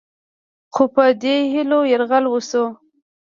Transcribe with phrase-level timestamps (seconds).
[0.73, 2.65] خو په دې هیلو یرغل وشو